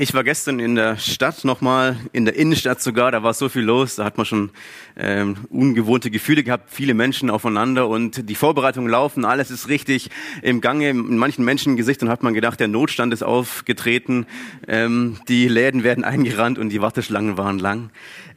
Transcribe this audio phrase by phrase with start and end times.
[0.00, 3.62] Ich war gestern in der Stadt nochmal, in der Innenstadt sogar, da war so viel
[3.62, 4.50] los, da hat man schon
[4.96, 10.60] ähm, ungewohnte Gefühle gehabt, viele Menschen aufeinander und die Vorbereitungen laufen, alles ist richtig im
[10.60, 10.90] Gange.
[10.90, 14.26] In manchen Menschengesichtern hat man gedacht, der Notstand ist aufgetreten,
[14.68, 17.90] ähm, die Läden werden eingerannt und die Warteschlangen waren lang.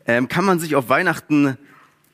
[0.07, 1.59] Ähm, kann man sich auf Weihnachten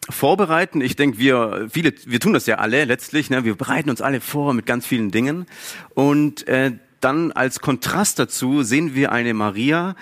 [0.09, 0.81] vorbereiten.
[0.81, 3.29] Ich denke, wir viele, wir tun das ja alle letztlich.
[3.29, 3.45] Ne?
[3.45, 5.45] Wir bereiten uns alle vor mit ganz vielen Dingen.
[5.93, 9.95] Und äh, dann als Kontrast dazu sehen wir eine Maria,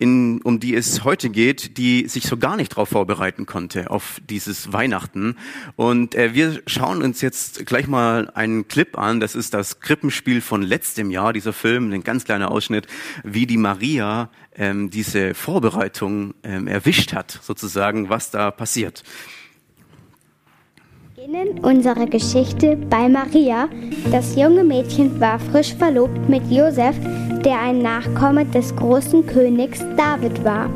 [0.00, 4.18] in, um die es heute geht, die sich so gar nicht darauf vorbereiten konnte, auf
[4.30, 5.36] dieses Weihnachten.
[5.76, 9.20] Und äh, wir schauen uns jetzt gleich mal einen Clip an.
[9.20, 12.86] Das ist das Krippenspiel von letztem Jahr, dieser Film, ein ganz kleiner Ausschnitt,
[13.24, 19.02] wie die Maria ähm, diese Vorbereitung ähm, erwischt hat, sozusagen, was da passiert
[21.20, 23.68] beginnen unsere Geschichte bei Maria.
[24.10, 26.96] Das junge Mädchen war frisch verlobt mit Josef,
[27.44, 30.70] der ein Nachkomme des großen Königs David war.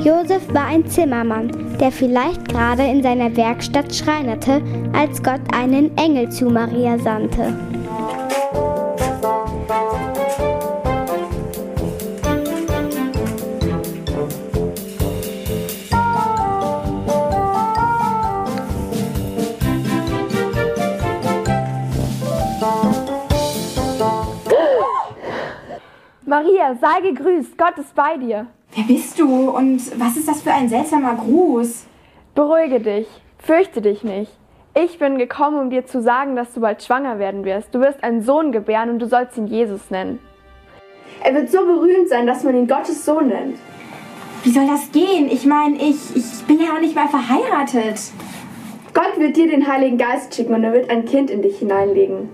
[0.00, 4.60] Josef war ein Zimmermann, der vielleicht gerade in seiner Werkstatt schreinerte,
[4.92, 7.56] als Gott einen Engel zu Maria sandte.
[26.64, 28.46] Maria, sei gegrüßt, Gott ist bei dir.
[28.74, 31.86] Wer bist du und was ist das für ein seltsamer Gruß?
[32.34, 33.06] Beruhige dich,
[33.38, 34.32] fürchte dich nicht.
[34.74, 37.74] Ich bin gekommen, um dir zu sagen, dass du bald schwanger werden wirst.
[37.74, 40.18] Du wirst einen Sohn gebären und du sollst ihn Jesus nennen.
[41.22, 43.58] Er wird so berühmt sein, dass man ihn Gottes Sohn nennt.
[44.42, 45.28] Wie soll das gehen?
[45.30, 48.00] Ich meine, ich, ich bin ja noch nicht mal verheiratet.
[48.92, 52.28] Gott wird dir den Heiligen Geist schicken und er wird ein Kind in dich hineinlegen.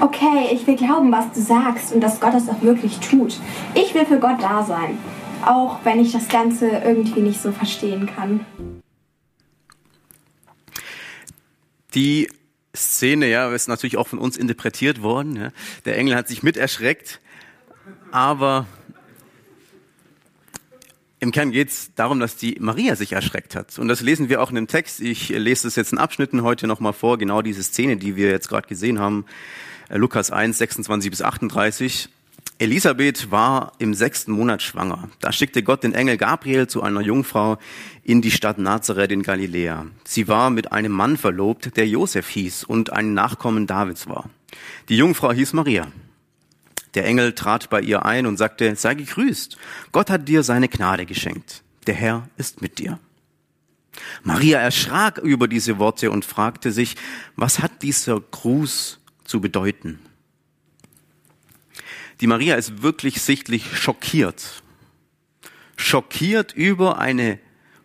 [0.00, 3.40] Okay, ich will glauben, was du sagst und dass Gott es auch wirklich tut.
[3.74, 4.96] Ich will für Gott da sein,
[5.44, 8.46] auch wenn ich das Ganze irgendwie nicht so verstehen kann.
[11.94, 12.28] Die
[12.76, 15.36] Szene, ja, ist natürlich auch von uns interpretiert worden.
[15.36, 15.50] Ja.
[15.84, 17.20] Der Engel hat sich mit erschreckt,
[18.12, 18.66] aber
[21.18, 23.76] im Kern geht es darum, dass die Maria sich erschreckt hat.
[23.80, 25.00] Und das lesen wir auch in dem Text.
[25.00, 28.48] Ich lese das jetzt in Abschnitten heute nochmal vor, genau diese Szene, die wir jetzt
[28.48, 29.24] gerade gesehen haben.
[29.88, 32.08] Äh, Lukas 1, 26 bis 38.
[32.60, 35.08] Elisabeth war im sechsten Monat schwanger.
[35.20, 37.58] Da schickte Gott den Engel Gabriel zu einer Jungfrau
[38.02, 39.86] in die Stadt Nazareth in Galiläa.
[40.04, 44.28] Sie war mit einem Mann verlobt, der Josef hieß und ein Nachkommen Davids war.
[44.88, 45.86] Die Jungfrau hieß Maria.
[46.94, 49.56] Der Engel trat bei ihr ein und sagte, sei gegrüßt.
[49.92, 51.62] Gott hat dir seine Gnade geschenkt.
[51.86, 52.98] Der Herr ist mit dir.
[54.22, 56.96] Maria erschrak über diese Worte und fragte sich,
[57.36, 60.00] was hat dieser Gruß zu bedeuten.
[62.20, 64.62] Die Maria ist wirklich sichtlich schockiert.
[65.76, 67.38] Schockiert über eine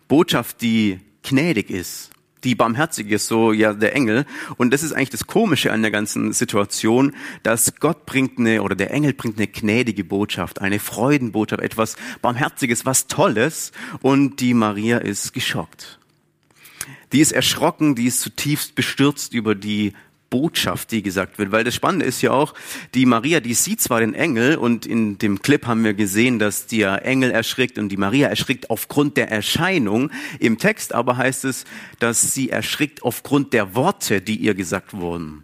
[0.08, 2.10] Botschaft, die gnädig ist,
[2.42, 4.26] die barmherzig ist, so ja der Engel.
[4.56, 8.74] Und das ist eigentlich das Komische an der ganzen Situation, dass Gott bringt eine, oder
[8.74, 13.70] der Engel bringt eine gnädige Botschaft, eine Freudenbotschaft, etwas Barmherziges, was Tolles.
[14.02, 16.00] Und die Maria ist geschockt.
[17.12, 19.92] Die ist erschrocken, die ist zutiefst bestürzt über die
[20.34, 21.52] Botschaft, die gesagt wird.
[21.52, 22.54] Weil das Spannende ist ja auch,
[22.94, 26.66] die Maria, die sieht zwar den Engel und in dem Clip haben wir gesehen, dass
[26.66, 30.10] der Engel erschrickt und die Maria erschrickt aufgrund der Erscheinung.
[30.40, 31.66] Im Text aber heißt es,
[32.00, 35.43] dass sie erschrickt aufgrund der Worte, die ihr gesagt wurden.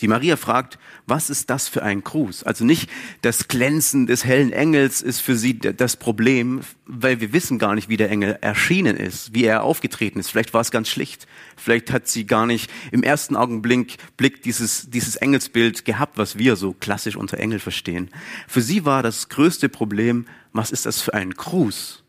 [0.00, 2.42] Die Maria fragt, was ist das für ein Gruß?
[2.42, 2.90] Also nicht
[3.22, 7.88] das Glänzen des hellen Engels ist für sie das Problem, weil wir wissen gar nicht,
[7.88, 10.30] wie der Engel erschienen ist, wie er aufgetreten ist.
[10.30, 11.26] Vielleicht war es ganz schlicht.
[11.56, 16.56] Vielleicht hat sie gar nicht im ersten Augenblick Blick dieses, dieses Engelsbild gehabt, was wir
[16.56, 18.10] so klassisch unter Engel verstehen.
[18.46, 22.02] Für sie war das größte Problem, was ist das für ein Gruß?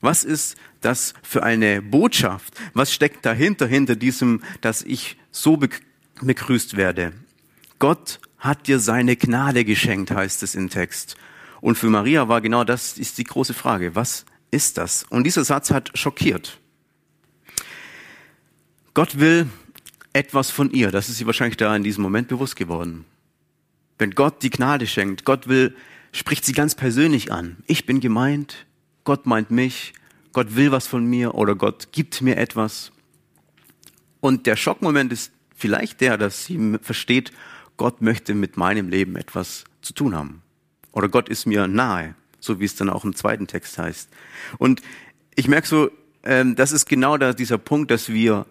[0.00, 2.54] Was ist das für eine Botschaft?
[2.74, 5.56] Was steckt dahinter, hinter diesem, dass ich so
[6.20, 7.12] begrüßt werde.
[7.78, 11.16] Gott hat dir seine Gnade geschenkt, heißt es im Text.
[11.60, 13.94] Und für Maria war genau das ist die große Frage.
[13.94, 15.04] Was ist das?
[15.04, 16.58] Und dieser Satz hat schockiert.
[18.94, 19.48] Gott will
[20.12, 20.90] etwas von ihr.
[20.90, 23.04] Das ist sie wahrscheinlich da in diesem Moment bewusst geworden.
[23.98, 25.74] Wenn Gott die Gnade schenkt, Gott will,
[26.12, 27.58] spricht sie ganz persönlich an.
[27.66, 28.66] Ich bin gemeint,
[29.04, 29.92] Gott meint mich,
[30.32, 32.92] Gott will was von mir oder Gott gibt mir etwas.
[34.20, 37.32] Und der Schockmoment ist vielleicht der, dass sie versteht,
[37.76, 40.42] Gott möchte mit meinem Leben etwas zu tun haben.
[40.92, 44.08] Oder Gott ist mir nahe, so wie es dann auch im zweiten Text heißt.
[44.58, 44.80] Und
[45.34, 45.90] ich merke so,
[46.22, 48.46] ähm, das ist genau dieser Punkt, dass wir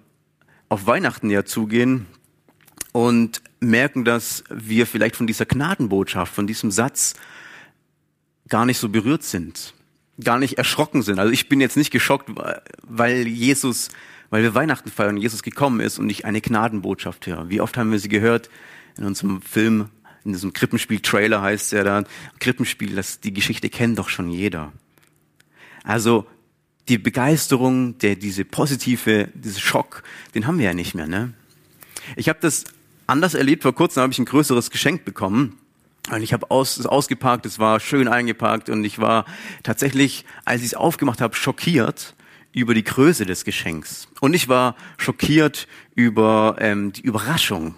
[0.70, 2.06] auf Weihnachten ja zugehen
[2.92, 7.16] und merken, dass wir vielleicht von dieser Gnadenbotschaft, von diesem Satz
[8.48, 9.74] gar nicht so berührt sind,
[10.24, 11.20] gar nicht erschrocken sind.
[11.20, 12.30] Also ich bin jetzt nicht geschockt,
[12.84, 13.90] weil Jesus,
[14.30, 17.50] weil wir Weihnachten feiern, Jesus gekommen ist und ich eine Gnadenbotschaft höre.
[17.50, 18.50] Wie oft haben wir sie gehört
[18.98, 19.90] in unserem Film,
[20.24, 22.04] in diesem Krippenspiel-Trailer heißt ja da,
[22.40, 24.74] Krippenspiel, das, die Geschichte kennt doch schon jeder.
[25.84, 26.26] Also
[26.88, 31.08] die Begeisterung, der diese positive, diese Schock, den haben wir ja nicht mehr.
[31.08, 31.34] Ne?
[32.16, 32.66] Ich habe das
[33.08, 33.64] anders erlebt.
[33.64, 35.58] Vor kurzem habe ich ein größeres Geschenk bekommen.
[36.12, 39.26] Und ich habe aus, es ausgeparkt, es war schön eingepackt und ich war
[39.64, 42.14] tatsächlich, als ich es aufgemacht habe, schockiert
[42.62, 44.08] über die Größe des Geschenks.
[44.22, 47.76] Und ich war schockiert über ähm, die Überraschung,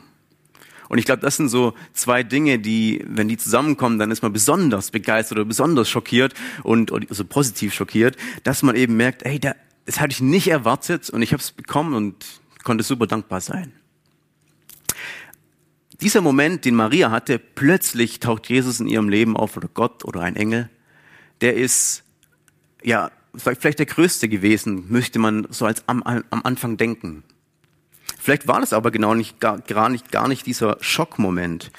[0.90, 4.34] und ich glaube, das sind so zwei Dinge, die, wenn die zusammenkommen, dann ist man
[4.34, 6.34] besonders begeistert oder besonders schockiert
[6.64, 9.54] und, und also positiv schockiert, dass man eben merkt, ey, da,
[9.86, 12.26] das hatte ich nicht erwartet und ich habe es bekommen und
[12.64, 13.74] konnte super dankbar sein.
[16.00, 20.22] Dieser Moment, den Maria hatte, plötzlich taucht Jesus in ihrem Leben auf oder Gott oder
[20.22, 20.70] ein Engel,
[21.42, 22.04] der ist
[22.84, 27.24] ja vielleicht der größte gewesen, möchte man so als am, am Anfang denken.
[28.20, 31.72] Vielleicht war das aber genau nicht, gar, gar nicht, gar nicht dieser Schockmoment.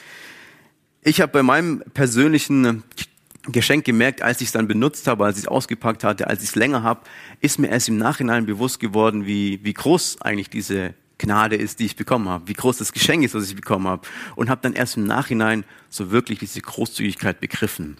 [1.02, 2.84] Ich habe bei meinem persönlichen
[3.44, 6.50] Geschenk gemerkt, als ich es dann benutzt habe, als ich es ausgepackt hatte, als ich
[6.50, 7.00] es länger habe,
[7.40, 11.86] ist mir erst im Nachhinein bewusst geworden, wie, wie groß eigentlich diese Gnade ist, die
[11.86, 14.06] ich bekommen habe, wie groß das Geschenk ist, was ich bekommen habe.
[14.36, 17.96] Und habe dann erst im Nachhinein so wirklich diese Großzügigkeit begriffen.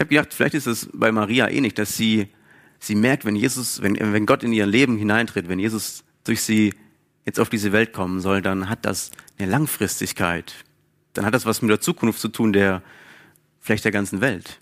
[0.00, 2.28] Ich habe gedacht, vielleicht ist es bei Maria ähnlich, dass sie,
[2.78, 6.72] sie merkt, wenn Jesus, wenn, wenn Gott in ihr Leben hineintritt, wenn Jesus durch sie
[7.26, 10.54] jetzt auf diese Welt kommen soll, dann hat das eine Langfristigkeit.
[11.12, 12.82] Dann hat das was mit der Zukunft zu tun, der
[13.60, 14.58] vielleicht der ganzen Welt.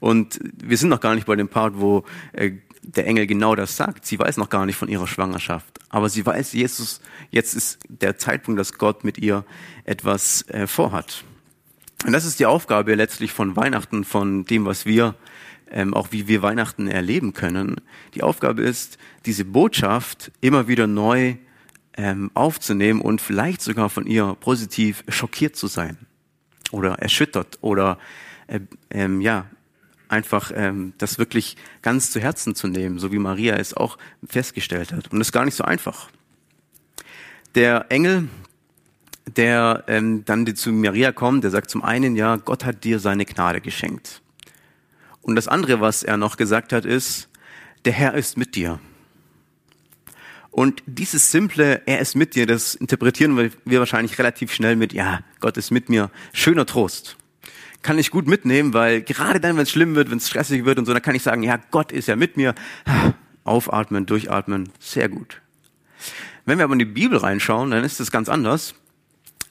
[0.00, 2.04] Und wir sind noch gar nicht bei dem Part, wo
[2.34, 2.52] äh,
[2.82, 4.04] der Engel genau das sagt.
[4.04, 5.78] Sie weiß noch gar nicht von ihrer Schwangerschaft.
[5.88, 7.00] Aber sie weiß, Jesus,
[7.30, 9.46] jetzt ist der Zeitpunkt, dass Gott mit ihr
[9.84, 11.24] etwas äh, vorhat.
[12.04, 15.14] Und das ist die Aufgabe letztlich von Weihnachten, von dem, was wir
[15.70, 17.80] ähm, auch wie wir Weihnachten erleben können.
[18.14, 21.36] Die Aufgabe ist, diese Botschaft immer wieder neu
[21.96, 25.98] ähm, aufzunehmen und vielleicht sogar von ihr positiv schockiert zu sein
[26.70, 27.98] oder erschüttert oder
[28.46, 28.60] äh,
[28.90, 29.46] ähm, ja
[30.08, 34.92] einfach ähm, das wirklich ganz zu Herzen zu nehmen, so wie Maria es auch festgestellt
[34.92, 35.10] hat.
[35.10, 36.08] Und das ist gar nicht so einfach.
[37.54, 38.28] Der Engel,
[39.26, 43.24] der ähm, dann zu Maria kommt, der sagt zum einen, ja, Gott hat dir seine
[43.24, 44.22] Gnade geschenkt.
[45.22, 47.28] Und das andere, was er noch gesagt hat, ist,
[47.84, 48.78] der Herr ist mit dir.
[50.50, 55.20] Und dieses simple, er ist mit dir, das interpretieren wir wahrscheinlich relativ schnell mit, ja,
[55.40, 57.16] Gott ist mit mir, schöner Trost.
[57.82, 60.78] Kann ich gut mitnehmen, weil gerade dann, wenn es schlimm wird, wenn es stressig wird
[60.78, 62.54] und so, dann kann ich sagen, ja, Gott ist ja mit mir.
[63.44, 65.42] Aufatmen, durchatmen, sehr gut.
[66.46, 68.74] Wenn wir aber in die Bibel reinschauen, dann ist es ganz anders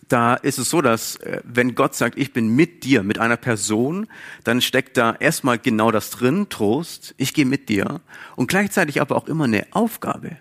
[0.08, 3.38] da ist es so, dass äh, wenn Gott sagt, ich bin mit dir, mit einer
[3.38, 4.08] Person,
[4.44, 8.02] dann steckt da erstmal genau das drin, Trost, ich gehe mit dir
[8.36, 10.38] und gleichzeitig aber auch immer eine Aufgabe,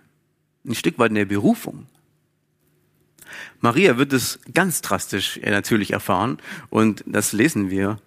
[0.67, 1.87] ein Stück weit eine Berufung.
[3.61, 6.39] Maria wird es ganz drastisch äh, natürlich erfahren
[6.71, 7.99] und das lesen wir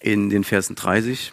[0.00, 1.32] in den Versen 30.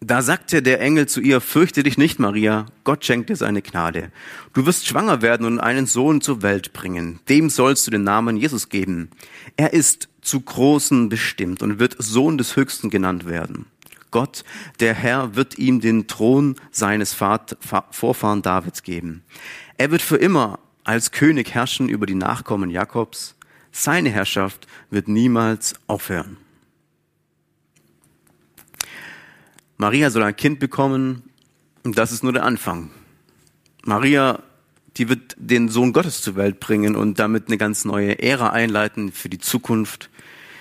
[0.00, 4.12] Da sagte der Engel zu ihr, fürchte dich nicht, Maria, Gott schenkt dir seine Gnade.
[4.52, 7.20] Du wirst schwanger werden und einen Sohn zur Welt bringen.
[7.28, 9.10] Dem sollst du den Namen Jesus geben.
[9.56, 13.66] Er ist zu Großen bestimmt und wird Sohn des Höchsten genannt werden.
[14.10, 14.44] Gott,
[14.80, 19.24] der Herr, wird ihm den Thron seines Vorfahren Davids geben.
[19.78, 23.34] Er wird für immer als König herrschen über die Nachkommen Jakobs.
[23.72, 26.36] Seine Herrschaft wird niemals aufhören.
[29.76, 31.22] Maria soll ein Kind bekommen
[31.84, 32.90] und das ist nur der Anfang.
[33.84, 34.42] Maria,
[34.96, 39.12] die wird den Sohn Gottes zur Welt bringen und damit eine ganz neue Ära einleiten
[39.12, 40.10] für die Zukunft.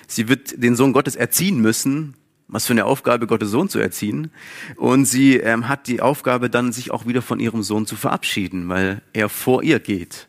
[0.08, 2.16] Sie wird den Sohn Gottes erziehen müssen.
[2.48, 4.30] Was für eine Aufgabe, Gottes Sohn zu erziehen.
[4.76, 8.70] Und sie ähm, hat die Aufgabe dann, sich auch wieder von ihrem Sohn zu verabschieden,
[8.70, 10.28] weil er vor ihr geht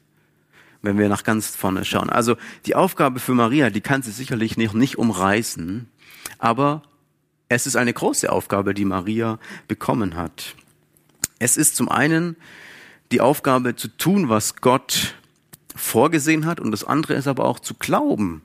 [0.86, 2.08] wenn wir nach ganz vorne schauen.
[2.08, 5.88] Also die Aufgabe für Maria, die kann sie sicherlich nicht, nicht umreißen,
[6.38, 6.82] aber
[7.48, 9.38] es ist eine große Aufgabe, die Maria
[9.68, 10.54] bekommen hat.
[11.38, 12.36] Es ist zum einen
[13.12, 15.14] die Aufgabe zu tun, was Gott
[15.74, 18.42] vorgesehen hat und das andere ist aber auch zu glauben,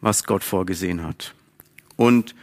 [0.00, 1.34] was Gott vorgesehen hat.
[1.96, 2.34] Und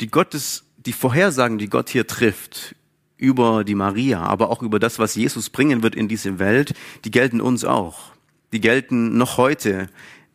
[0.00, 2.74] die Gottes, die Vorhersagen, die Gott hier trifft,
[3.18, 7.10] über die Maria, aber auch über das, was Jesus bringen wird in diese Welt, die
[7.10, 8.12] gelten uns auch.
[8.52, 9.88] Die gelten noch heute.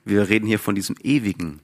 [0.03, 1.59] Wir reden hier von diesem ewigen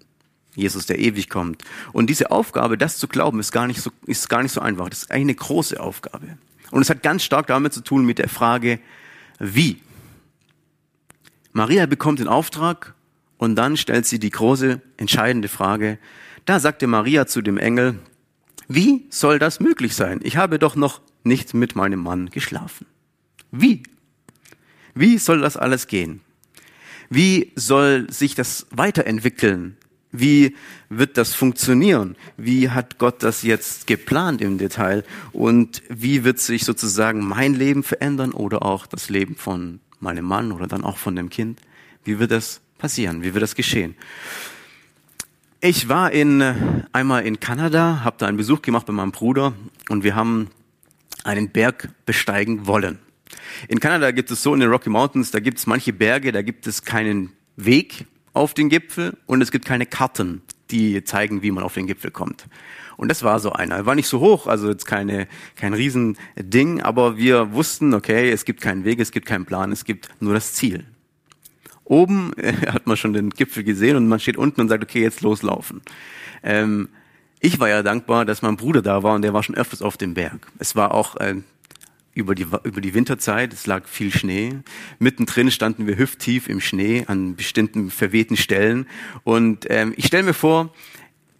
[0.57, 1.63] Jesus, der ewig kommt.
[1.93, 4.89] Und diese Aufgabe, das zu glauben, ist gar nicht so, ist gar nicht so einfach.
[4.89, 6.37] Das ist eine große Aufgabe.
[6.71, 8.79] Und es hat ganz stark damit zu tun mit der Frage,
[9.39, 9.77] wie.
[11.53, 12.95] Maria bekommt den Auftrag
[13.37, 15.99] und dann stellt sie die große, entscheidende Frage.
[16.45, 17.99] Da sagte Maria zu dem Engel,
[18.67, 20.21] wie soll das möglich sein?
[20.23, 22.87] Ich habe doch noch nicht mit meinem Mann geschlafen.
[23.51, 23.83] Wie?
[24.95, 26.21] Wie soll das alles gehen?
[27.11, 29.77] Wie soll sich das weiterentwickeln?
[30.19, 30.55] Wie
[30.89, 32.15] wird das funktionieren?
[32.37, 35.03] Wie hat Gott das jetzt geplant im Detail?
[35.31, 40.51] Und wie wird sich sozusagen mein Leben verändern oder auch das Leben von meinem Mann
[40.51, 41.59] oder dann auch von dem Kind?
[42.03, 43.23] Wie wird das passieren?
[43.23, 43.95] Wie wird das geschehen?
[45.59, 46.43] Ich war in,
[46.93, 49.53] einmal in Kanada, habe da einen Besuch gemacht bei meinem Bruder
[49.89, 50.49] und wir haben
[51.23, 52.99] einen Berg besteigen wollen.
[53.67, 56.41] In Kanada gibt es so in den Rocky Mountains, da gibt es manche Berge, da
[56.41, 61.51] gibt es keinen Weg auf den Gipfel und es gibt keine Karten, die zeigen, wie
[61.51, 62.45] man auf den Gipfel kommt.
[62.97, 63.75] Und das war so einer.
[63.75, 68.43] Er war nicht so hoch, also jetzt keine, kein Riesending, aber wir wussten, okay, es
[68.43, 70.85] gibt keinen Weg, es gibt keinen Plan, es gibt nur das Ziel.
[71.83, 75.01] Oben äh, hat man schon den Gipfel gesehen und man steht unten und sagt, okay,
[75.01, 75.81] jetzt loslaufen.
[76.43, 76.89] Ähm,
[77.39, 79.95] ich war ja dankbar, dass mein Bruder da war und der war schon öfters auf
[79.95, 80.47] dem Berg.
[80.57, 81.35] Es war auch äh,
[82.17, 84.59] über, die, über die Winterzeit, es lag viel Schnee.
[84.99, 88.87] Mittendrin standen wir hüfttief im Schnee an bestimmten verwehten Stellen.
[89.23, 90.73] Und ähm, ich stelle mir vor,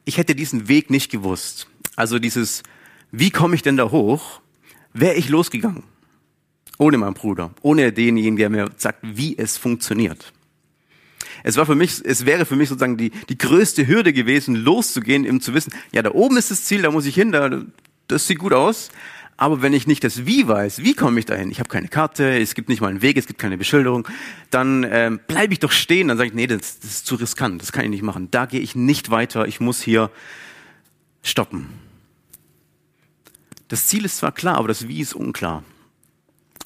[0.05, 1.67] ich hätte diesen Weg nicht gewusst.
[1.96, 2.63] Also dieses,
[3.12, 4.41] wie komme ich denn da hoch,
[4.93, 5.84] wäre ich losgegangen.
[6.77, 10.31] Ohne meinen Bruder, ohne denjenigen, der mir sagt, wie es funktioniert.
[11.43, 15.27] Es war für mich, es wäre für mich sozusagen die, die größte Hürde gewesen, loszugehen,
[15.29, 17.63] um zu wissen, ja, da oben ist das Ziel, da muss ich hin, da,
[18.07, 18.89] das sieht gut aus.
[19.39, 21.51] Aber wenn ich nicht das Wie weiß, wie komme ich dahin?
[21.51, 24.08] Ich habe keine Karte, es gibt nicht mal einen Weg, es gibt keine Beschilderung,
[24.50, 27.62] dann ähm, bleibe ich doch stehen, dann sage ich, nee, das, das ist zu riskant,
[27.62, 28.29] das kann ich nicht machen.
[28.32, 30.10] Da gehe ich nicht weiter, ich muss hier
[31.22, 31.70] stoppen.
[33.67, 35.63] Das Ziel ist zwar klar, aber das Wie ist unklar.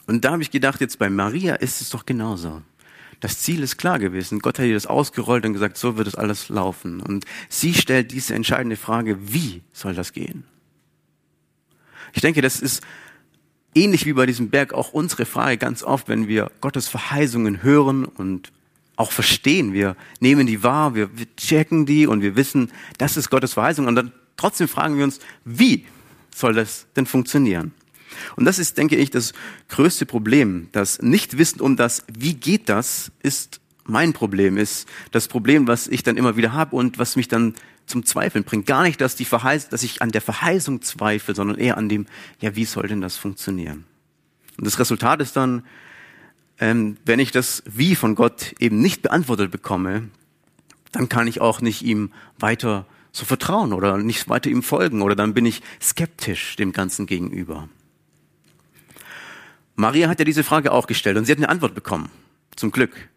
[0.08, 2.62] Und da habe ich gedacht, jetzt bei Maria ist es doch genauso.
[3.20, 4.40] Das Ziel ist klar gewesen.
[4.40, 7.01] Gott hat ihr das ausgerollt und gesagt, so wird es alles laufen.
[7.01, 10.46] Und sie stellt diese entscheidende Frage, wie soll das gehen?
[12.13, 12.82] Ich denke, das ist
[13.74, 18.06] ähnlich wie bei diesem Berg auch unsere Frage ganz oft, wenn wir Gottes Verheißungen hören
[18.06, 18.51] und
[18.96, 19.74] auch verstehen.
[19.74, 23.88] Wir nehmen die wahr, wir, checken die und wir wissen, das ist Gottes Verheißung.
[23.88, 25.86] Und dann trotzdem fragen wir uns, wie
[26.34, 27.74] soll das denn funktionieren?
[28.36, 29.34] Und das ist, denke ich, das
[29.70, 30.68] größte Problem.
[30.74, 36.04] Das Nichtwissen um das, wie geht das, ist mein Problem, ist das Problem, was ich
[36.04, 38.66] dann immer wieder habe und was mich dann zum Zweifeln bringt.
[38.66, 42.06] Gar nicht, dass, die Verheiß dass ich an der Verheißung zweifle, sondern eher an dem,
[42.40, 43.86] ja, wie soll denn das funktionieren?
[44.58, 45.64] Und das Resultat ist dann,
[46.60, 50.10] ähm, wenn ich das Wie von Gott eben nicht beantwortet bekomme,
[50.92, 55.16] dann kann ich auch nicht ihm weiter so vertrauen oder nicht weiter ihm folgen oder
[55.16, 57.68] dann bin ich skeptisch dem Ganzen gegenüber.
[59.76, 62.10] Maria hat ja diese Frage auch gestellt und sie hat eine Antwort bekommen.
[62.56, 63.10] Zum Glück.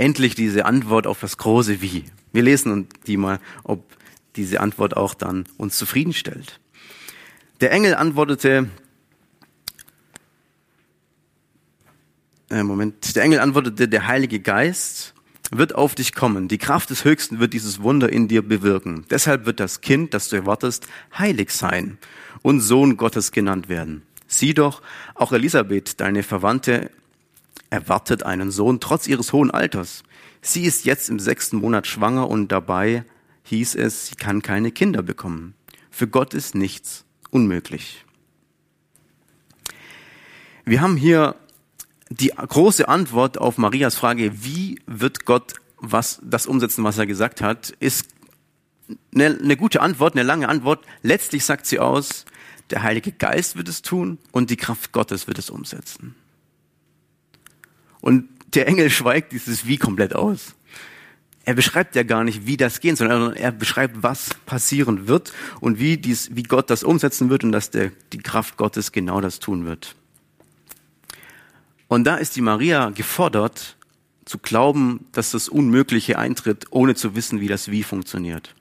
[0.00, 2.06] Endlich diese Antwort auf das große Wie.
[2.32, 3.84] Wir lesen die mal, ob
[4.34, 6.58] diese Antwort auch dann uns zufriedenstellt.
[7.60, 8.70] Der Engel antwortete,
[12.48, 15.12] äh, Moment, der Engel antwortete, der Heilige Geist
[15.50, 16.48] wird auf dich kommen.
[16.48, 19.04] Die Kraft des Höchsten wird dieses Wunder in dir bewirken.
[19.10, 20.86] Deshalb wird das Kind, das du erwartest,
[21.18, 21.98] heilig sein
[22.40, 24.00] und Sohn Gottes genannt werden.
[24.26, 24.80] Sieh doch,
[25.14, 26.90] auch Elisabeth, deine Verwandte,
[27.70, 30.02] erwartet einen Sohn trotz ihres hohen Alters.
[30.42, 33.04] Sie ist jetzt im sechsten Monat schwanger und dabei
[33.44, 35.54] hieß es, sie kann keine Kinder bekommen.
[35.90, 38.04] Für Gott ist nichts unmöglich.
[40.64, 41.36] Wir haben hier
[42.10, 47.40] die große Antwort auf Marias Frage, wie wird Gott was, das umsetzen, was er gesagt
[47.40, 48.08] hat, ist
[49.14, 50.84] eine, eine gute Antwort, eine lange Antwort.
[51.02, 52.24] Letztlich sagt sie aus,
[52.70, 56.14] der Heilige Geist wird es tun und die Kraft Gottes wird es umsetzen.
[58.00, 60.54] Und der Engel schweigt dieses Wie komplett aus.
[61.44, 65.32] Er beschreibt ja gar nicht, wie das gehen soll, sondern er beschreibt, was passieren wird
[65.60, 69.20] und wie, dies, wie Gott das umsetzen wird und dass der, die Kraft Gottes genau
[69.20, 69.96] das tun wird.
[71.88, 73.76] Und da ist die Maria gefordert,
[74.24, 78.54] zu glauben, dass das Unmögliche eintritt, ohne zu wissen, wie das Wie funktioniert.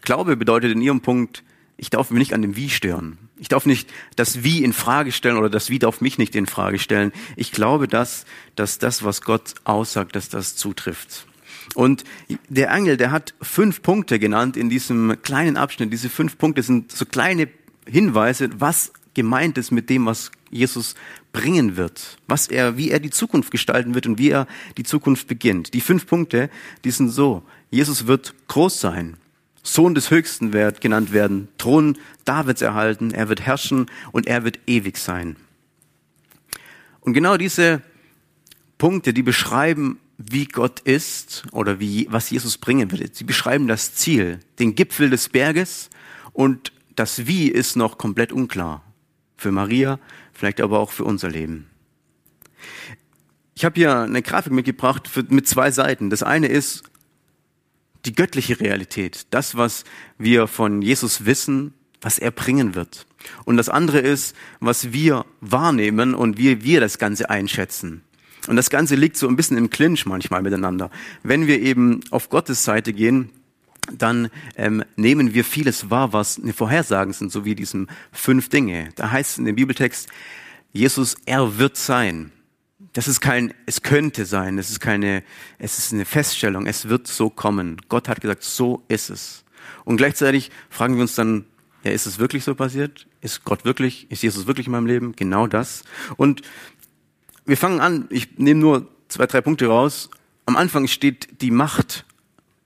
[0.00, 1.42] Glaube bedeutet in ihrem Punkt,
[1.78, 3.18] ich darf mich nicht an dem Wie stören.
[3.38, 6.46] Ich darf nicht das Wie in Frage stellen oder das Wie darf mich nicht in
[6.46, 7.12] Frage stellen.
[7.36, 11.26] Ich glaube, dass, dass das, was Gott aussagt, dass das zutrifft.
[11.74, 12.02] Und
[12.48, 15.92] der Engel, der hat fünf Punkte genannt in diesem kleinen Abschnitt.
[15.92, 17.48] Diese fünf Punkte sind so kleine
[17.86, 20.96] Hinweise, was gemeint ist mit dem, was Jesus
[21.32, 25.28] bringen wird, was er, wie er die Zukunft gestalten wird und wie er die Zukunft
[25.28, 25.74] beginnt.
[25.74, 26.50] Die fünf Punkte,
[26.84, 27.42] die sind so.
[27.70, 29.16] Jesus wird groß sein.
[29.74, 34.58] Sohn des Höchsten wird genannt werden, Thron Davids erhalten, er wird herrschen und er wird
[34.66, 35.36] ewig sein.
[37.00, 37.82] Und genau diese
[38.78, 43.14] Punkte, die beschreiben, wie Gott ist oder wie, was Jesus bringen wird.
[43.14, 45.90] Sie beschreiben das Ziel, den Gipfel des Berges
[46.32, 48.82] und das Wie ist noch komplett unklar.
[49.36, 50.00] Für Maria,
[50.32, 51.66] vielleicht aber auch für unser Leben.
[53.54, 56.10] Ich habe hier eine Grafik mitgebracht für, mit zwei Seiten.
[56.10, 56.82] Das eine ist
[58.08, 59.84] die göttliche Realität, das, was
[60.16, 63.06] wir von Jesus wissen, was er bringen wird.
[63.44, 68.02] Und das andere ist, was wir wahrnehmen und wie wir das Ganze einschätzen.
[68.46, 70.90] Und das Ganze liegt so ein bisschen im Clinch manchmal miteinander.
[71.22, 73.28] Wenn wir eben auf Gottes Seite gehen,
[73.92, 78.88] dann ähm, nehmen wir vieles wahr, was eine Vorhersagen sind, so wie diesen fünf Dinge.
[78.96, 80.08] Da heißt es in dem Bibeltext,
[80.72, 82.32] Jesus, er wird sein.
[82.92, 85.24] Das ist kein, es könnte sein, es ist keine,
[85.58, 87.80] es ist eine Feststellung, es wird so kommen.
[87.88, 89.44] Gott hat gesagt, so ist es.
[89.84, 91.44] Und gleichzeitig fragen wir uns dann,
[91.82, 93.06] ja, ist es wirklich so passiert?
[93.20, 95.14] Ist Gott wirklich, ist Jesus wirklich in meinem Leben?
[95.16, 95.82] Genau das.
[96.16, 96.42] Und
[97.46, 100.10] wir fangen an, ich nehme nur zwei, drei Punkte raus.
[100.46, 102.04] Am Anfang steht die Macht.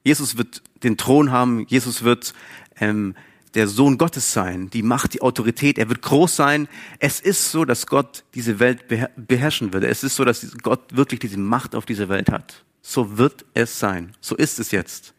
[0.04, 2.34] Jesus wird den Thron haben, Jesus wird
[2.80, 3.14] ähm,
[3.54, 6.68] der Sohn Gottes sein, die Macht, die Autorität, er wird groß sein.
[6.98, 9.88] Es ist so, dass Gott diese Welt beherrschen würde.
[9.88, 12.64] Es ist so, dass Gott wirklich diese Macht auf dieser Welt hat.
[12.80, 14.14] So wird es sein.
[14.20, 15.14] So ist es jetzt.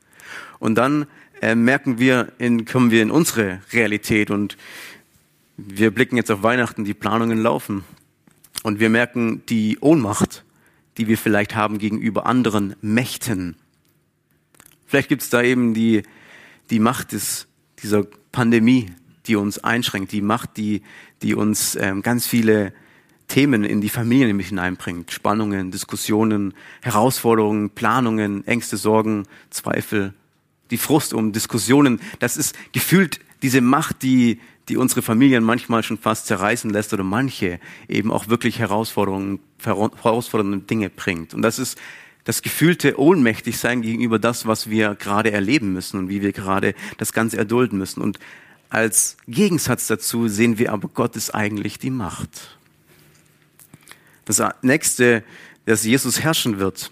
[0.60, 1.06] Und dann
[1.42, 4.58] äh, merken wir, in, kommen wir in unsere Realität und
[5.58, 7.84] wir blicken jetzt auf Weihnachten, die Planungen laufen.
[8.64, 10.44] Und wir merken die Ohnmacht,
[10.98, 13.56] die wir vielleicht haben gegenüber anderen Mächten.
[14.86, 16.04] Vielleicht gibt es da eben die,
[16.70, 17.48] die Macht des,
[17.84, 18.88] dieser Pandemie,
[19.28, 20.82] die uns einschränkt, die Macht, die,
[21.22, 22.74] die uns ähm, ganz viele
[23.28, 25.12] Themen in die Familie nämlich hineinbringt.
[25.12, 30.14] Spannungen, Diskussionen, Herausforderungen, Planungen, Ängste, Sorgen, Zweifel,
[30.72, 35.98] die Frust um Diskussionen, das ist gefühlt diese Macht, die, die unsere Familien manchmal schon
[35.98, 41.34] fast zerreißen lässt oder manche eben auch wirklich Herausforderungen, herausfordernde Dinge bringt.
[41.34, 41.78] Und das ist
[42.24, 47.14] das gefühlte Ohnmächtigsein gegenüber das, was wir gerade erleben müssen und wie wir gerade das
[47.14, 48.02] Ganze erdulden müssen.
[48.02, 48.20] Und
[48.70, 52.58] als Gegensatz dazu sehen wir aber, Gott ist eigentlich die Macht.
[54.26, 55.24] Das nächste,
[55.66, 56.92] dass Jesus herrschen wird,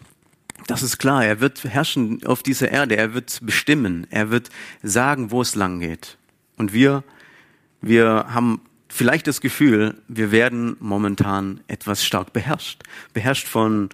[0.68, 4.50] das ist klar, er wird herrschen auf dieser Erde, er wird bestimmen, er wird
[4.84, 6.18] sagen, wo es lang geht.
[6.58, 7.04] Und wir,
[7.82, 12.84] wir haben vielleicht das Gefühl, wir werden momentan etwas stark beherrscht.
[13.14, 13.90] Beherrscht von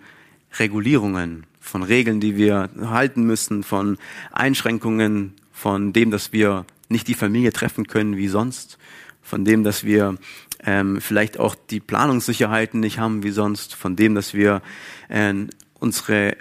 [0.60, 3.98] Regulierungen, von Regeln, die wir halten müssen, von
[4.32, 8.78] Einschränkungen, von dem, dass wir nicht die Familie treffen können wie sonst,
[9.22, 10.18] von dem, dass wir
[10.64, 14.62] ähm, vielleicht auch die Planungssicherheiten nicht haben wie sonst, von dem, dass wir
[15.10, 15.34] äh,
[15.80, 16.38] unsere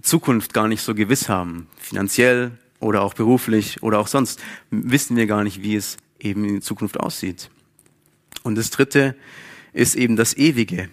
[0.00, 5.26] Zukunft gar nicht so gewiss haben, finanziell oder auch beruflich oder auch sonst, wissen wir
[5.26, 7.50] gar nicht, wie es eben in Zukunft aussieht.
[8.42, 9.16] Und das Dritte
[9.72, 10.88] ist eben das Ewige.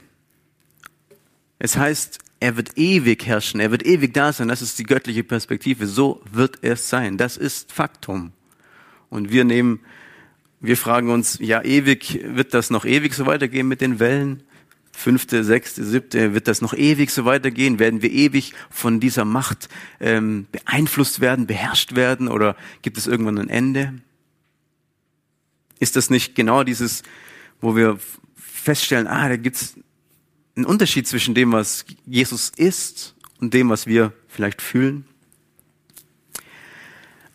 [1.57, 5.23] Es heißt, er wird ewig herrschen, er wird ewig da sein, das ist die göttliche
[5.23, 8.31] Perspektive, so wird es sein, das ist Faktum.
[9.09, 9.79] Und wir nehmen,
[10.59, 14.43] wir fragen uns, ja, ewig, wird das noch ewig so weitergehen mit den Wellen?
[14.99, 17.79] fünfte, sechste, siebte, wird das noch ewig so weitergehen?
[17.79, 23.37] Werden wir ewig von dieser Macht ähm, beeinflusst werden, beherrscht werden oder gibt es irgendwann
[23.37, 23.93] ein Ende?
[25.79, 27.03] Ist das nicht genau dieses,
[27.61, 27.97] wo wir
[28.35, 29.75] feststellen, ah, da gibt's
[30.59, 35.05] einen Unterschied zwischen dem, was Jesus ist und dem, was wir vielleicht fühlen?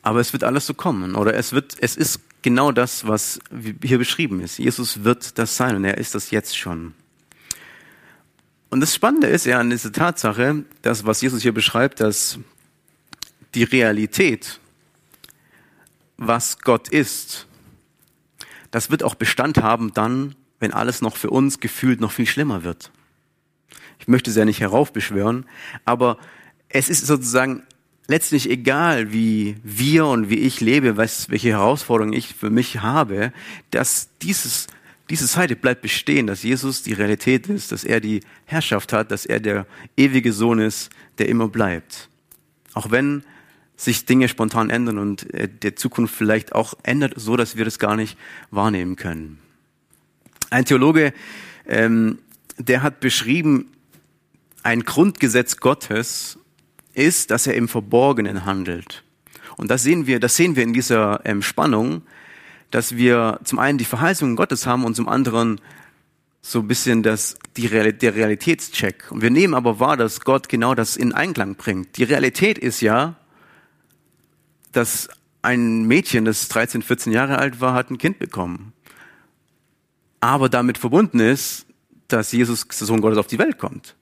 [0.03, 3.41] Aber es wird alles so kommen, oder es wird, es ist genau das, was
[3.83, 4.59] hier beschrieben ist.
[4.59, 6.93] Jesus wird das sein und er ist das jetzt schon.
[8.69, 12.39] Und das Spannende ist ja an dieser Tatsache, dass was Jesus hier beschreibt, dass
[13.55, 14.61] die Realität,
[16.19, 17.47] was Gott ist,
[18.71, 22.65] das wird auch Bestand haben dann, wenn alles noch für uns gefühlt noch viel schlimmer
[22.65, 22.91] wird.
[24.05, 25.47] Ich möchte es ja nicht heraufbeschwören,
[25.87, 26.19] aber
[26.69, 27.63] es ist sozusagen
[28.07, 33.33] letztlich egal, wie wir und wie ich lebe, was, welche Herausforderungen ich für mich habe,
[33.71, 34.67] dass dieses
[35.09, 39.25] diese Seite bleibt bestehen, dass Jesus die Realität ist, dass er die Herrschaft hat, dass
[39.25, 42.11] er der ewige Sohn ist, der immer bleibt.
[42.75, 43.23] Auch wenn
[43.77, 47.79] sich Dinge spontan ändern und äh, der Zukunft vielleicht auch ändert, so dass wir das
[47.79, 48.19] gar nicht
[48.51, 49.39] wahrnehmen können.
[50.51, 51.15] Ein Theologe,
[51.67, 52.19] ähm,
[52.59, 53.73] der hat beschrieben,
[54.65, 56.39] ein Grundgesetz Gottes
[56.95, 59.05] ist, dass er im Verborgenen handelt.
[59.57, 62.03] Und das sehen wir, das sehen wir in dieser ähm, Spannung,
[62.71, 65.61] dass wir zum einen die Verheißungen Gottes haben und zum anderen
[66.41, 69.11] so ein bisschen das, die Real, der Realitätscheck.
[69.11, 71.97] Und wir nehmen aber wahr, dass Gott genau das in Einklang bringt.
[71.97, 73.17] Die Realität ist ja,
[74.73, 75.09] dass
[75.43, 78.73] ein Mädchen, das 13, 14 Jahre alt war, hat ein Kind bekommen.
[80.21, 81.67] Aber damit verbunden ist,
[82.09, 83.95] dass Jesus, der Sohn Gottes, auf die Welt kommt.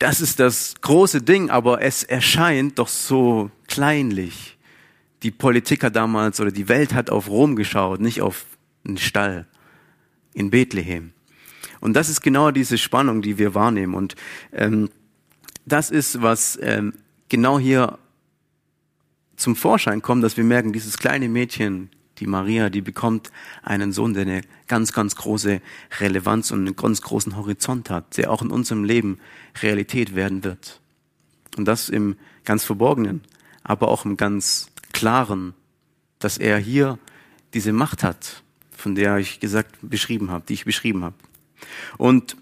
[0.00, 4.56] Das ist das große Ding, aber es erscheint doch so kleinlich.
[5.22, 8.46] Die Politiker damals oder die Welt hat auf Rom geschaut, nicht auf
[8.82, 9.46] einen Stall
[10.32, 11.12] in Bethlehem.
[11.80, 13.92] Und das ist genau diese Spannung, die wir wahrnehmen.
[13.92, 14.16] Und
[14.54, 14.88] ähm,
[15.66, 16.94] das ist, was ähm,
[17.28, 17.98] genau hier
[19.36, 24.14] zum Vorschein kommt, dass wir merken, dieses kleine Mädchen, die Maria, die bekommt einen Sohn,
[24.14, 25.60] der eine ganz, ganz große
[25.98, 29.18] Relevanz und einen ganz großen Horizont hat, der auch in unserem Leben
[29.62, 30.80] Realität werden wird.
[31.56, 33.22] Und das im ganz Verborgenen,
[33.64, 35.54] aber auch im ganz Klaren,
[36.18, 36.98] dass er hier
[37.54, 41.16] diese Macht hat, von der ich gesagt beschrieben habe, die ich beschrieben habe.
[41.96, 42.36] Und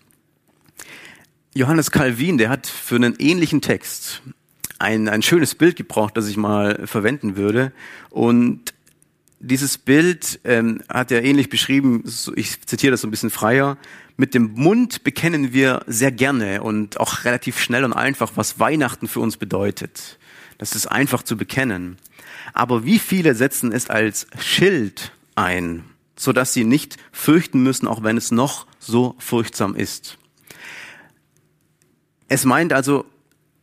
[1.54, 4.22] Johannes Calvin, der hat für einen ähnlichen Text
[4.78, 7.72] ein, ein schönes Bild gebraucht, das ich mal verwenden würde.
[8.10, 8.74] Und
[9.40, 12.02] dieses Bild ähm, hat er ähnlich beschrieben,
[12.34, 13.78] ich zitiere das so ein bisschen freier.
[14.16, 19.06] Mit dem Mund bekennen wir sehr gerne und auch relativ schnell und einfach, was Weihnachten
[19.06, 20.18] für uns bedeutet.
[20.58, 21.98] Das ist einfach zu bekennen.
[22.52, 25.84] Aber wie viele setzen es als Schild ein,
[26.16, 30.18] so dass sie nicht fürchten müssen, auch wenn es noch so furchtsam ist?
[32.26, 33.06] Es meint also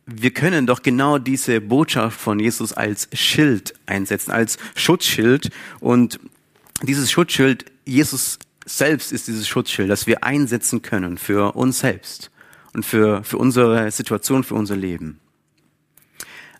[0.06, 5.50] wir können doch genau diese Botschaft von Jesus als Schild einsetzen, als Schutzschild.
[5.80, 6.20] Und
[6.82, 12.30] dieses Schutzschild, Jesus selbst ist dieses Schutzschild, das wir einsetzen können für uns selbst
[12.72, 15.18] und für, für unsere Situation, für unser Leben.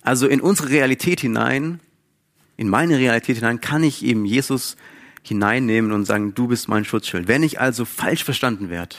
[0.03, 1.81] Also in unsere Realität hinein,
[2.57, 4.77] in meine Realität hinein, kann ich eben Jesus
[5.23, 7.29] hineinnehmen und sagen, du bist mein Schutzschild.
[7.29, 8.97] Wenn ich also falsch verstanden werde,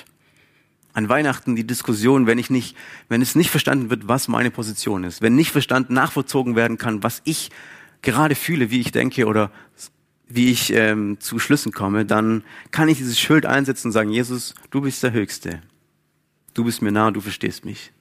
[0.97, 2.75] an Weihnachten die Diskussion, wenn ich nicht,
[3.07, 7.03] wenn es nicht verstanden wird, was meine Position ist, wenn nicht verstanden nachvollzogen werden kann,
[7.03, 7.51] was ich
[8.01, 9.51] gerade fühle, wie ich denke oder
[10.27, 14.55] wie ich ähm, zu Schlüssen komme, dann kann ich dieses Schild einsetzen und sagen, Jesus,
[14.71, 15.62] du bist der Höchste.
[16.55, 17.91] Du bist mir nah, du verstehst mich.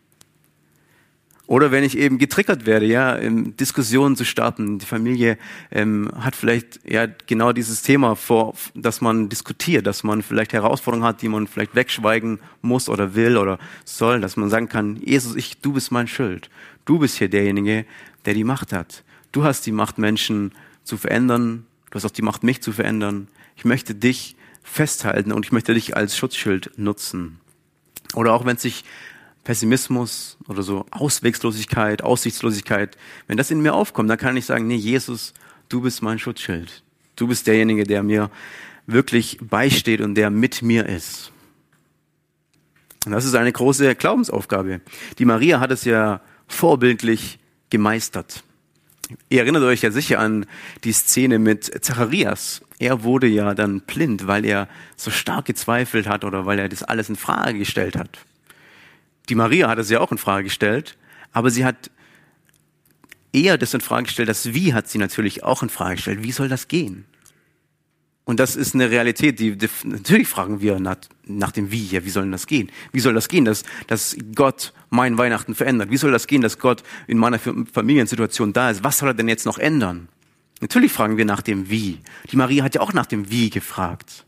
[1.47, 4.81] Oder wenn ich eben getriggert werde, ja, Diskussionen zu starten.
[4.81, 5.39] Die Familie
[5.71, 11.07] ähm, hat vielleicht ja genau dieses Thema vor, dass man diskutiert, dass man vielleicht Herausforderungen
[11.07, 15.37] hat, die man vielleicht wegschweigen muss oder will oder soll, dass man sagen kann, Jesus,
[15.37, 16.51] ich, du bist mein Schild.
[16.85, 17.87] Du bist hier derjenige,
[18.25, 19.05] der die Macht hat.
[19.31, 21.65] Du hast die Macht, Menschen zu verändern.
[21.91, 23.29] Du hast auch die Macht, mich zu verändern.
[23.55, 27.39] Ich möchte dich festhalten und ich möchte dich als Schutzschild nutzen.
[28.15, 28.85] Oder auch wenn sich
[29.47, 34.75] Pessimismus oder so Auswegslosigkeit, Aussichtslosigkeit, wenn das in mir aufkommt, dann kann ich sagen, nee,
[34.75, 35.35] Jesus,
[35.69, 36.83] du bist mein Schutzschild.
[37.15, 38.29] Du bist derjenige, der mir
[38.89, 41.31] wirklich beisteht und der mit mir ist.
[43.07, 44.81] Und das ist eine große Glaubensaufgabe.
[45.21, 47.39] Die Maria hat es ja vorbildlich
[47.71, 48.43] gemeistert.
[49.29, 50.47] Ihr erinnert euch ja sicher an
[50.83, 52.63] die Szene mit Zacharias.
[52.81, 56.83] Er wurde ja dann blind, weil er so stark gezweifelt hat oder weil er das
[56.83, 58.19] alles in Frage gestellt hat.
[59.29, 60.97] Die Maria hat es ja auch in Frage gestellt,
[61.33, 61.91] aber sie hat
[63.33, 66.23] eher das in Frage gestellt, das Wie hat sie natürlich auch in Frage gestellt.
[66.23, 67.05] Wie soll das gehen?
[68.25, 71.87] Und das ist eine Realität, die, die natürlich fragen wir nach, nach, dem Wie.
[71.87, 72.73] Ja, wie soll denn das gehen?
[72.91, 75.91] Wie soll das gehen, dass, dass Gott mein Weihnachten verändert?
[75.91, 78.83] Wie soll das gehen, dass Gott in meiner Familiensituation da ist?
[78.83, 80.09] Was soll er denn jetzt noch ändern?
[80.61, 82.01] Natürlich fragen wir nach dem Wie.
[82.33, 84.25] Die Maria hat ja auch nach dem Wie gefragt.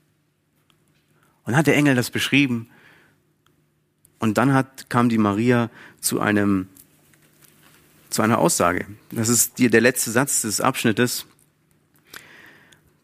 [1.43, 2.69] Und hat der Engel das beschrieben?
[4.19, 6.69] Und dann hat, kam die Maria zu einem,
[8.11, 8.87] zu einer Aussage.
[9.11, 11.27] Das ist die, der letzte Satz des Abschnittes.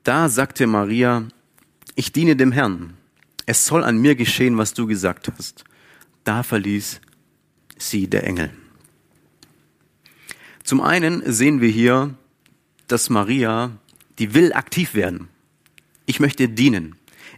[0.02, 1.28] Da sagte Maria,
[1.94, 2.94] ich diene dem Herrn.
[3.46, 5.64] Es soll an mir geschehen, was du gesagt hast.
[6.24, 7.00] Da verließ
[7.78, 8.50] sie der Engel.
[10.62, 12.14] Zum einen sehen wir hier,
[12.88, 13.72] dass Maria,
[14.18, 15.28] die will aktiv werden.
[16.06, 16.96] Ich möchte dienen.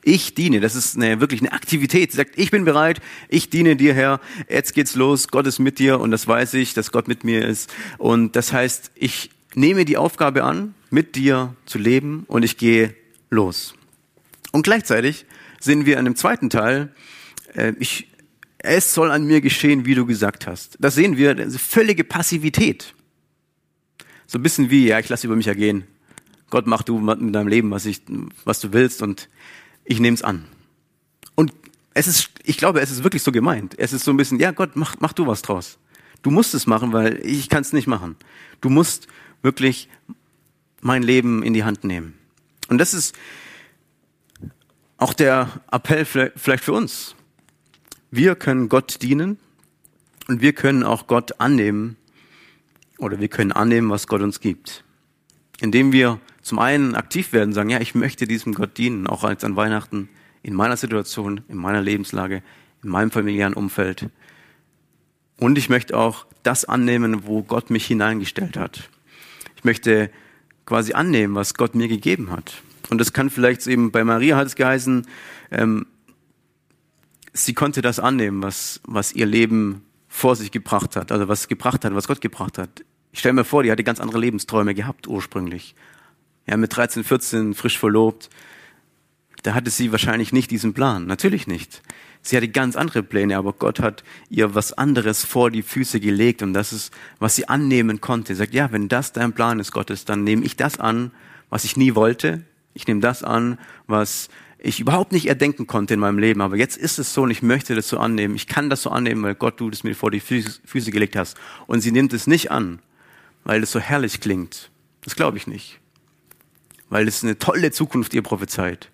[0.08, 0.60] Ich diene.
[0.60, 2.12] Das ist eine, wirklich eine Aktivität.
[2.12, 4.20] Sie sagt, ich bin bereit, ich diene dir, Herr.
[4.48, 5.26] Jetzt geht's los.
[5.26, 7.74] Gott ist mit dir und das weiß ich, dass Gott mit mir ist.
[7.98, 12.94] Und das heißt, ich nehme die Aufgabe an, mit dir zu leben und ich gehe
[13.30, 13.74] los.
[14.52, 15.26] Und gleichzeitig
[15.58, 16.94] sehen wir an dem zweiten Teil,
[17.54, 18.06] äh, ich,
[18.58, 20.76] es soll an mir geschehen, wie du gesagt hast.
[20.78, 22.94] Das sehen wir, eine völlige Passivität.
[24.28, 25.82] So ein bisschen wie, ja, ich lasse über mich ergehen.
[26.48, 28.02] Gott, mach du mit deinem Leben, was, ich,
[28.44, 29.28] was du willst und
[29.86, 30.44] ich nehme es an.
[31.34, 31.52] Und
[31.94, 33.74] es ist, ich glaube, es ist wirklich so gemeint.
[33.78, 35.78] Es ist so ein bisschen, ja Gott, mach, mach du was draus.
[36.22, 38.16] Du musst es machen, weil ich kann es nicht machen.
[38.60, 39.06] Du musst
[39.42, 39.88] wirklich
[40.80, 42.18] mein Leben in die Hand nehmen.
[42.68, 43.16] Und das ist
[44.98, 47.14] auch der Appell vielleicht für uns.
[48.10, 49.38] Wir können Gott dienen
[50.26, 51.96] und wir können auch Gott annehmen
[52.98, 54.84] oder wir können annehmen, was Gott uns gibt.
[55.60, 59.42] Indem wir zum einen aktiv werden, sagen, ja, ich möchte diesem Gott dienen, auch als
[59.42, 60.08] an Weihnachten,
[60.44, 62.40] in meiner Situation, in meiner Lebenslage,
[62.84, 64.10] in meinem familiären Umfeld.
[65.40, 68.88] Und ich möchte auch das annehmen, wo Gott mich hineingestellt hat.
[69.56, 70.08] Ich möchte
[70.66, 72.62] quasi annehmen, was Gott mir gegeben hat.
[72.90, 75.04] Und das kann vielleicht eben bei Maria hat es geheißen,
[75.50, 75.86] ähm,
[77.32, 81.84] sie konnte das annehmen, was, was ihr Leben vor sich gebracht hat, also was gebracht
[81.84, 82.84] hat, was Gott gebracht hat.
[83.10, 85.74] Ich stelle mir vor, die hatte ganz andere Lebensträume gehabt ursprünglich.
[86.46, 88.30] Ja, mit 13, 14, frisch verlobt.
[89.42, 91.06] Da hatte sie wahrscheinlich nicht diesen Plan.
[91.06, 91.82] Natürlich nicht.
[92.22, 96.42] Sie hatte ganz andere Pläne, aber Gott hat ihr was anderes vor die Füße gelegt
[96.42, 98.34] und das ist, was sie annehmen konnte.
[98.34, 101.12] Sie sagt, ja, wenn das dein Plan ist, Gottes, dann nehme ich das an,
[101.50, 102.44] was ich nie wollte.
[102.74, 104.28] Ich nehme das an, was
[104.58, 106.40] ich überhaupt nicht erdenken konnte in meinem Leben.
[106.40, 108.34] Aber jetzt ist es so und ich möchte das so annehmen.
[108.34, 111.36] Ich kann das so annehmen, weil Gott du das mir vor die Füße, gelegt hast.
[111.68, 112.80] Und sie nimmt es nicht an,
[113.44, 114.70] weil es so herrlich klingt.
[115.02, 115.78] Das glaube ich nicht.
[116.88, 118.90] Weil es eine tolle Zukunft ihr prophezeit.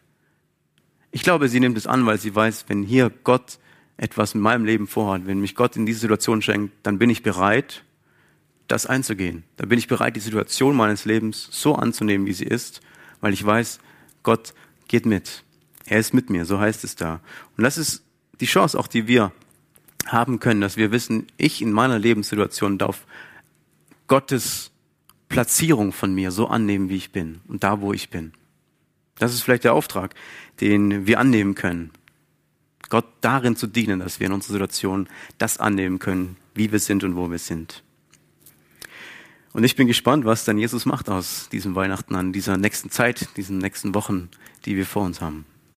[1.10, 3.58] Ich glaube, sie nimmt es an, weil sie weiß, wenn hier Gott
[3.98, 7.22] etwas in meinem Leben vorhat, wenn mich Gott in diese Situation schenkt, dann bin ich
[7.22, 7.84] bereit,
[8.66, 9.44] das einzugehen.
[9.56, 12.80] Dann bin ich bereit, die Situation meines Lebens so anzunehmen, wie sie ist,
[13.20, 13.78] weil ich weiß,
[14.22, 14.54] Gott
[14.88, 15.44] geht mit.
[15.86, 17.20] Er ist mit mir, so heißt es da.
[17.56, 18.02] Und das ist
[18.40, 19.32] die Chance auch, die wir
[20.06, 23.06] haben können, dass wir wissen, ich in meiner Lebenssituation darf
[24.08, 24.71] Gottes
[25.32, 28.32] Platzierung von mir so annehmen, wie ich bin und da, wo ich bin.
[29.18, 30.14] Das ist vielleicht der Auftrag,
[30.60, 31.90] den wir annehmen können.
[32.90, 37.02] Gott darin zu dienen, dass wir in unserer Situation das annehmen können, wie wir sind
[37.02, 37.82] und wo wir sind.
[39.54, 43.28] Und ich bin gespannt, was dann Jesus macht aus diesem Weihnachten an dieser nächsten Zeit,
[43.38, 44.28] diesen nächsten Wochen,
[44.66, 45.46] die wir vor uns haben.